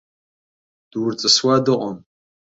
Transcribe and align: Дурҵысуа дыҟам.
Дурҵысуа 0.91 1.55
дыҟам. 1.65 1.97